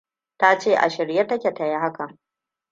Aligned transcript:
Ta 0.37 0.57
ce 0.59 0.75
a 0.75 0.89
shirye 0.89 1.27
ta 1.27 1.39
ke 1.39 1.53
ta 1.53 1.65
yi 1.65 1.75
hakan. 1.79 2.19